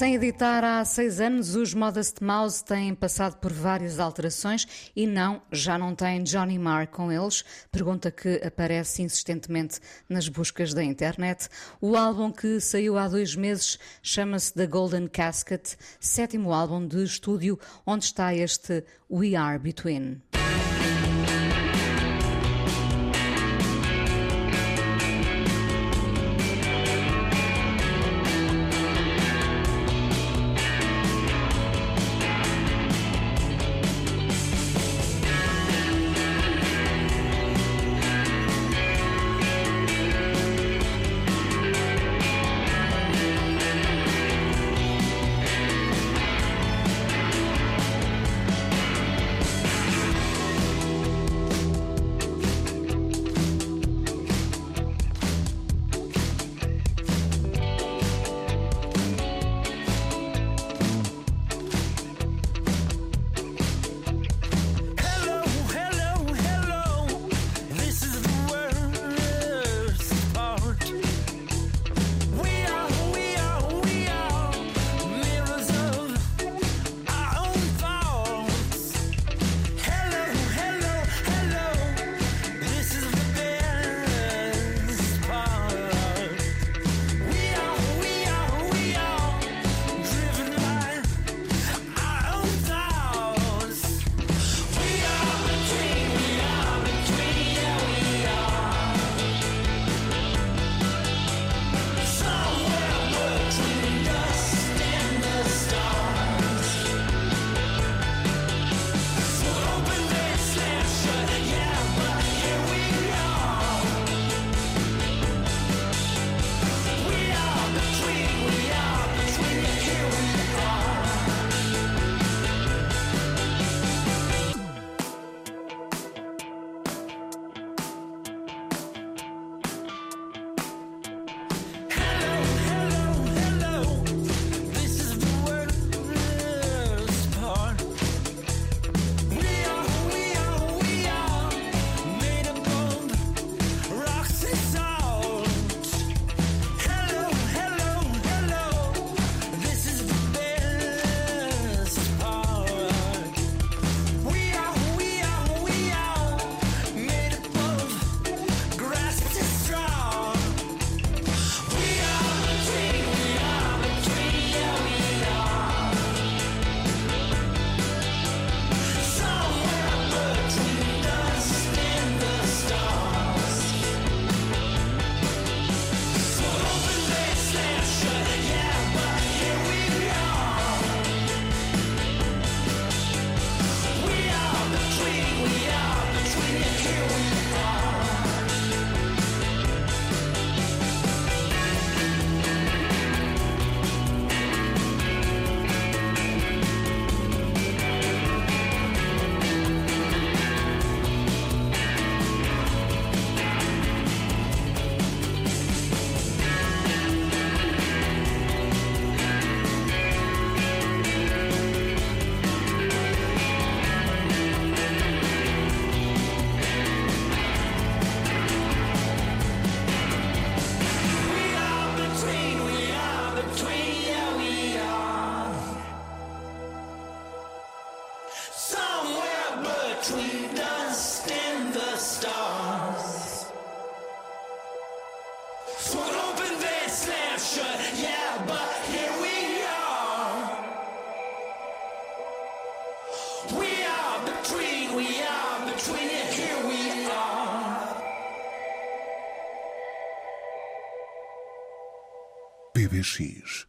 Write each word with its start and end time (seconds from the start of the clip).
Sem 0.00 0.14
editar 0.14 0.64
há 0.64 0.82
seis 0.82 1.20
anos, 1.20 1.54
os 1.54 1.74
Modest 1.74 2.24
Mouse 2.24 2.64
têm 2.64 2.94
passado 2.94 3.36
por 3.36 3.52
várias 3.52 4.00
alterações 4.00 4.66
e 4.96 5.06
não, 5.06 5.42
já 5.52 5.76
não 5.76 5.94
têm 5.94 6.22
Johnny 6.22 6.58
Marr 6.58 6.86
com 6.88 7.12
eles, 7.12 7.44
pergunta 7.70 8.10
que 8.10 8.40
aparece 8.42 9.02
insistentemente 9.02 9.78
nas 10.08 10.26
buscas 10.26 10.72
da 10.72 10.82
internet. 10.82 11.50
O 11.82 11.96
álbum 11.96 12.32
que 12.32 12.60
saiu 12.60 12.96
há 12.96 13.08
dois 13.08 13.36
meses 13.36 13.78
chama-se 14.02 14.54
The 14.54 14.66
Golden 14.66 15.06
Casket, 15.06 15.76
sétimo 16.00 16.54
álbum 16.54 16.88
de 16.88 17.04
estúdio 17.04 17.60
onde 17.84 18.06
está 18.06 18.34
este 18.34 18.82
We 19.10 19.36
Are 19.36 19.58
Between. 19.58 20.22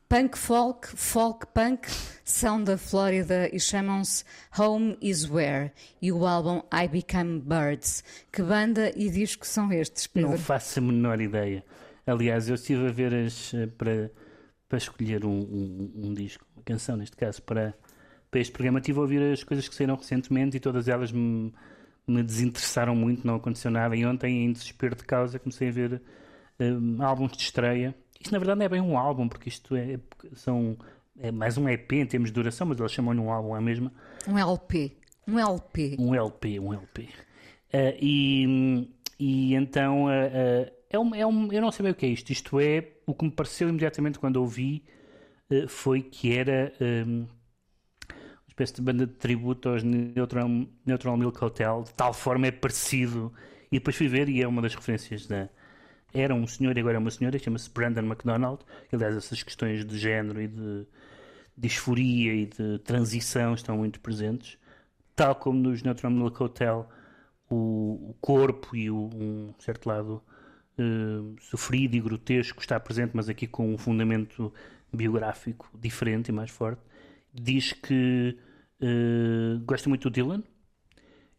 Punk 0.10 0.38
folk, 0.38 0.88
folk 0.96 1.46
punk 1.54 1.88
são 2.26 2.64
da 2.64 2.78
Flórida 2.78 3.50
e 3.56 3.60
chamam-se 3.60 4.24
Home 4.58 4.98
Is 5.02 5.30
Where 5.30 5.72
e 6.02 6.12
o 6.12 6.26
álbum 6.26 6.62
I 6.74 6.88
Become 6.88 7.40
Birds. 7.42 8.04
Que 8.32 8.42
banda 8.42 8.92
e 8.96 9.10
disco 9.10 9.46
são 9.46 9.72
estes, 9.72 10.08
Pedro? 10.08 10.32
Não 10.32 10.38
faço 10.38 10.80
a 10.80 10.82
menor 10.82 11.22
ideia. 11.22 11.64
Aliás, 12.06 12.50
eu 12.50 12.56
estive 12.56 12.88
a 12.88 12.92
ver 12.92 13.14
as, 13.14 13.54
eh, 13.54 13.68
para, 13.68 14.12
para 14.68 14.78
escolher 14.78 15.24
um, 15.26 15.30
um- 15.40 15.92
um 16.08 16.14
disco, 16.14 16.44
uma 16.56 16.64
canção 16.64 16.98
neste 16.98 17.16
caso, 17.16 17.42
para, 17.44 17.76
para 18.30 18.40
este 18.40 18.52
programa. 18.52 18.80
Estive 18.80 18.98
a 18.98 19.02
ouvir 19.02 19.22
as 19.32 19.44
coisas 19.44 19.68
que 19.68 19.76
saíram 19.76 19.96
recentemente 19.96 20.58
e 20.58 20.60
todas 20.60 20.88
elas 20.88 21.12
me, 21.12 21.54
me 22.08 22.24
desinteressaram 22.24 22.96
muito, 22.96 23.26
não 23.26 23.36
aconteceu 23.36 23.70
nada. 23.70 23.96
E 23.96 24.04
ontem, 24.06 24.46
em 24.46 24.52
desespero 24.52 24.96
de 24.96 25.04
causa, 25.04 25.38
comecei 25.38 25.70
a 25.70 25.72
ver 25.72 26.02
eh, 26.60 26.72
álbuns 27.00 27.34
de 27.38 27.44
estreia. 27.44 27.96
Isto 28.22 28.32
na 28.32 28.38
verdade 28.38 28.60
não 28.60 28.66
é 28.66 28.70
bem 28.70 28.82
um 28.82 28.98
álbum, 28.98 29.28
porque 29.28 29.50
isto 29.50 29.76
é, 29.76 30.00
são, 30.36 30.78
é 31.20 31.32
mais 31.32 31.58
um 31.58 31.68
EP 31.68 31.94
em 31.94 32.06
termos 32.06 32.30
de 32.30 32.36
duração, 32.36 32.68
mas 32.68 32.80
eles 32.80 32.92
chamam-lhe 32.92 33.20
um 33.20 33.32
álbum 33.32 33.56
à 33.56 33.60
mesma. 33.60 33.92
Um 34.28 34.38
LP. 34.38 34.96
Um 35.28 35.40
LP. 35.40 35.98
Um 36.00 36.14
LP, 36.14 36.60
um 36.60 36.74
LP. 36.74 37.10
Eh, 37.74 37.98
e, 38.00 38.88
e 39.20 39.56
então 39.56 40.12
eh, 40.12 40.32
eh, 40.34 40.74
é 40.92 41.00
um, 41.00 41.16
é 41.16 41.26
um, 41.26 41.52
eu 41.52 41.62
não 41.62 41.72
sei 41.72 41.84
bem 41.84 41.92
o 41.94 41.96
que 41.96 42.06
é 42.06 42.10
isto. 42.10 42.32
Isto 42.32 42.60
é 42.60 42.90
o 43.08 43.16
que 43.16 43.26
me 43.26 43.32
pareceu 43.32 43.70
imediatamente 43.70 44.20
quando 44.20 44.38
ouvi 44.38 44.84
foi 45.68 46.02
que 46.02 46.32
era 46.32 46.72
um, 46.80 47.22
uma 47.22 47.28
espécie 48.48 48.76
de 48.76 48.82
banda 48.82 49.06
de 49.06 49.14
tributo 49.14 49.68
aos 49.68 49.84
Neutral, 49.84 50.48
Neutral 50.86 51.18
Milk 51.18 51.44
Hotel, 51.44 51.84
de 51.84 51.94
tal 51.94 52.14
forma 52.14 52.48
é 52.48 52.52
parecido. 52.52 53.34
E 53.72 53.80
depois 53.80 53.96
fui 53.96 54.08
ver, 54.08 54.30
e 54.30 54.42
é 54.42 54.48
uma 54.48 54.62
das 54.62 54.76
referências 54.76 55.26
da. 55.26 55.50
Era 56.14 56.34
um 56.36 56.46
senhor 56.46 56.76
e 56.78 56.80
agora 56.80 56.98
é 56.98 57.00
uma 57.00 57.12
senhora, 57.12 57.40
chama-se 57.40 57.70
Brandon 57.70 58.02
McDonald. 58.02 58.62
Aliás, 58.92 59.16
essas 59.16 59.44
questões 59.44 59.86
de 59.86 59.98
género 59.98 60.42
e 60.42 60.48
de 60.48 60.86
disforia 61.58 62.34
e 62.34 62.46
de 62.46 62.80
transição 62.80 63.54
estão 63.54 63.78
muito 63.78 64.00
presentes. 64.00 64.58
Tal 65.16 65.36
como 65.36 65.60
nos 65.60 65.84
Neutral 65.84 66.12
Milk 66.12 66.42
Hotel, 66.42 66.90
o, 67.50 68.10
o 68.10 68.16
corpo 68.20 68.76
e 68.76 68.90
o, 68.90 69.10
um 69.14 69.54
certo 69.60 69.88
lado 69.88 70.22
eh, 70.78 71.42
sofrido 71.42 71.96
e 71.96 72.02
grotesco 72.02 72.62
está 72.62 72.80
presente, 72.80 73.12
mas 73.14 73.30
aqui 73.30 73.46
com 73.48 73.74
um 73.74 73.78
fundamento 73.78 74.54
biográfico 74.92 75.70
diferente 75.78 76.30
e 76.30 76.32
mais 76.32 76.50
forte. 76.50 76.82
Diz 77.34 77.74
que 77.74 78.38
eh, 78.82 79.60
gosta 79.66 79.88
muito 79.90 80.10
do 80.10 80.14
Dylan. 80.14 80.44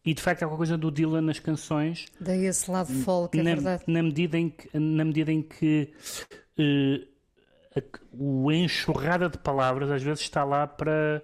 E 0.04 0.14
de 0.14 0.20
facto 0.20 0.42
há 0.42 0.46
alguma 0.46 0.58
coisa 0.58 0.76
do 0.76 0.90
Dylan 0.90 1.22
nas 1.22 1.38
canções 1.38 2.06
Daí 2.18 2.46
esse 2.46 2.68
lado 2.70 2.92
folk, 2.92 3.38
é 3.38 3.42
na, 3.42 3.54
verdade. 3.54 3.84
na 3.86 4.02
medida 4.02 4.36
em 4.36 4.50
que, 4.50 4.78
na 4.78 5.04
medida 5.04 5.30
em 5.30 5.42
que 5.42 5.92
eh, 6.58 7.06
a, 7.76 7.82
o 8.12 8.50
enxurrada 8.50 9.28
de 9.28 9.38
palavras 9.38 9.90
às 9.90 10.02
vezes 10.02 10.22
está 10.22 10.44
lá 10.44 10.66
para 10.66 11.22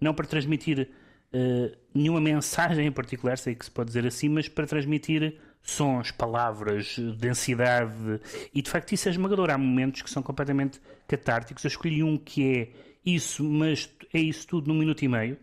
não 0.00 0.14
para 0.14 0.26
transmitir 0.26 0.88
eh, 1.32 1.76
nenhuma 1.94 2.20
mensagem 2.20 2.86
em 2.86 2.92
particular, 2.92 3.38
sei 3.38 3.54
que 3.54 3.64
se 3.64 3.70
pode 3.70 3.88
dizer 3.88 4.06
assim, 4.06 4.28
mas 4.28 4.48
para 4.48 4.66
transmitir 4.66 5.38
sons, 5.62 6.10
palavras, 6.10 6.96
densidade 7.18 8.20
e 8.54 8.62
de 8.62 8.70
facto 8.70 8.92
isso 8.92 9.08
é 9.08 9.10
esmagador. 9.10 9.50
Há 9.50 9.58
momentos 9.58 10.02
que 10.02 10.10
são 10.10 10.22
completamente 10.22 10.80
catárticos. 11.06 11.64
Eu 11.64 11.68
escolhi 11.68 12.02
um 12.02 12.16
que 12.16 12.58
é 12.58 12.68
isso, 13.04 13.44
mas 13.44 13.90
é 14.12 14.18
isso 14.18 14.46
tudo 14.46 14.68
num 14.68 14.78
minuto 14.78 15.02
e 15.04 15.08
meio. 15.08 15.38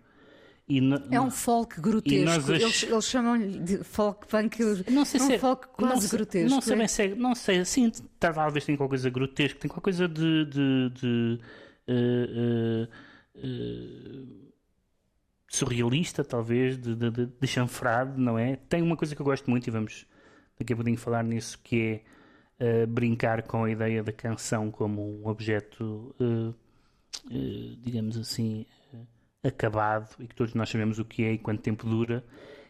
Na- 0.70 1.02
É 1.10 1.22
um 1.22 1.32
folk 1.32 1.80
grotesco. 1.80 2.30
ach- 2.30 2.50
Eles, 2.62 2.84
eles 2.84 3.06
chamam-lhe 3.06 3.60
de 3.60 3.84
folk 3.86 4.28
punk. 4.28 4.60
Não 4.92 5.06
sei 5.06 5.20
é 5.22 5.24
um 5.24 5.28
se 5.28 5.34
é, 5.34 5.40
folk 5.40 5.68
quase 5.70 6.04
não 6.04 6.10
grotesco. 6.10 6.50
Não 6.50 6.62
sei, 6.62 6.74
é? 6.74 6.78
bem 6.78 6.88
se 6.90 7.04
é- 7.04 7.16
não 7.16 7.36
sei, 7.36 7.64
tá- 8.20 8.34
talvez 8.34 8.66
tenha 8.66 8.78
qualquer 8.78 8.90
coisa 8.90 9.10
grotesca, 9.10 9.60
tem 9.60 9.70
qualquer 9.70 9.84
coisa 9.84 10.08
de. 10.10 10.46
de, 10.46 10.90
de, 10.90 11.40
eh, 11.88 12.88
eh, 12.88 12.88
eh, 13.36 14.48
surrealista, 15.50 16.24
talvez, 16.24 16.78
de, 16.78 16.94
de, 16.96 17.10
de, 17.28 17.48
chanfrado, 17.48 18.20
não 18.20 18.38
é? 18.38 18.58
Tem 18.58 18.82
uma 18.82 18.98
coisa 18.98 19.16
que 19.16 19.22
eu 19.22 19.26
gosto 19.26 19.50
muito, 19.50 19.68
e 19.68 19.72
vamos 19.72 20.06
daqui 20.60 20.74
a 20.74 20.76
pouquinho 20.76 20.98
falar 20.98 21.24
nisso, 21.24 21.58
que 21.64 22.02
é 22.60 22.86
brincar 22.86 23.44
com 23.44 23.64
a 23.64 23.72
ideia 23.72 24.04
da 24.04 24.12
canção 24.12 24.70
como 24.70 25.22
um 25.24 25.28
objeto, 25.30 26.14
digamos 27.82 28.18
assim, 28.18 28.66
acabado, 29.44 30.10
e 30.20 30.28
que 30.28 30.36
todos 30.36 30.54
nós 30.54 30.70
sabemos 30.70 31.00
o 31.00 31.06
que 31.06 31.24
é 31.24 31.34
e 31.34 31.38
quanto 31.38 31.62
tempo 31.62 31.88
dura. 31.88 32.24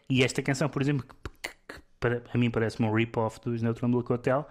E 0.08 0.22
esta 0.22 0.42
canção, 0.42 0.68
por 0.68 0.80
exemplo, 0.82 1.04
que, 1.42 1.50
que- 1.50 1.80
para, 2.00 2.22
a 2.32 2.38
mim 2.38 2.50
parece-me 2.50 2.88
um 2.88 2.92
rip-off 2.94 3.40
dos 3.40 3.60
Neutron 3.62 3.88
Milk 3.88 4.12
Hotel 4.12 4.48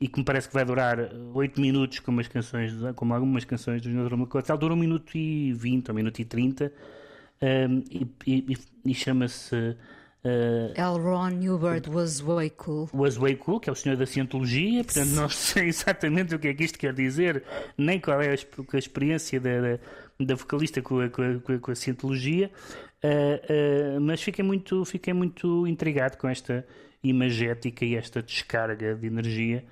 e 0.00 0.08
que 0.08 0.18
me 0.18 0.24
parece 0.24 0.48
que 0.48 0.54
vai 0.54 0.64
durar 0.64 0.98
8 1.32 1.60
minutos, 1.60 2.00
como, 2.00 2.20
as 2.20 2.28
canções, 2.28 2.72
como 2.96 3.14
algumas 3.14 3.44
canções 3.44 3.80
dos 3.80 3.92
Neutron 3.92 4.16
Milk 4.18 4.36
Hotel, 4.36 4.58
dura 4.58 4.74
1 4.74 4.76
minuto 4.76 5.16
e 5.16 5.52
20 5.54 5.88
ou 5.88 5.94
1 5.94 5.96
minuto 5.96 6.18
e 6.20 6.24
30 6.24 6.72
um, 7.42 7.82
e, 7.90 8.06
e- 8.26 8.58
e 8.84 8.94
chama-se 8.94 9.54
uh, 9.56 10.72
L. 10.74 10.98
Ron 11.02 11.30
Newbert 11.30 11.88
was 11.88 12.20
way 12.20 12.50
cool. 12.50 12.88
Was 12.92 13.16
Way 13.16 13.36
Cool, 13.36 13.58
que 13.60 13.68
é 13.70 13.72
o 13.72 13.76
senhor 13.76 13.96
da 13.96 14.06
cientologia, 14.06 14.84
portanto 14.84 15.10
não 15.10 15.28
sei 15.28 15.66
exatamente 15.68 16.34
o 16.34 16.38
que 16.38 16.48
é 16.48 16.54
que 16.54 16.64
isto 16.64 16.78
quer 16.78 16.92
dizer, 16.92 17.42
nem 17.78 17.98
qual 18.00 18.20
é 18.20 18.28
a, 18.34 18.36
a 18.74 18.78
experiência 18.78 19.40
da, 19.40 19.60
da, 19.60 19.78
da 20.24 20.34
vocalista 20.34 20.80
com 20.82 21.00
a, 21.00 21.08
com 21.08 21.22
a, 21.22 21.58
com 21.58 21.70
a- 21.70 21.74
cientologia, 21.74 22.50
ah, 23.02 23.08
ah, 23.96 24.00
mas 24.00 24.22
fiquei 24.22 24.44
muito, 24.44 24.84
fiquei 24.84 25.12
muito 25.12 25.66
intrigado 25.66 26.16
com 26.18 26.28
esta 26.28 26.66
imagética 27.02 27.84
e 27.84 27.96
esta 27.96 28.22
descarga 28.22 28.94
de 28.94 29.06
energia 29.06 29.64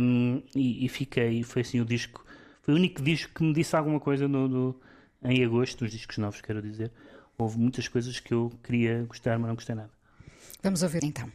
um, 0.00 0.42
e, 0.54 0.84
e 0.84 0.88
fiquei, 0.88 1.42
foi 1.42 1.62
assim 1.62 1.80
o 1.80 1.84
disco, 1.84 2.24
foi 2.62 2.74
o 2.74 2.76
único 2.76 3.02
disco 3.02 3.32
que 3.34 3.42
me 3.42 3.52
disse 3.52 3.74
alguma 3.74 3.98
coisa 3.98 4.28
no, 4.28 4.46
no- 4.48 4.80
em 5.22 5.44
agosto, 5.44 5.82
nos 5.84 5.92
discos 5.92 6.16
novos, 6.18 6.40
quero 6.40 6.62
dizer. 6.62 6.90
Houve 7.36 7.58
muitas 7.58 7.88
coisas 7.88 8.20
que 8.20 8.32
eu 8.34 8.50
queria 8.62 9.04
gostar, 9.08 9.38
mas 9.38 9.48
não 9.48 9.54
gostei 9.54 9.74
nada. 9.74 9.90
Vamos 10.62 10.82
ouvir 10.82 11.02
então. 11.04 11.30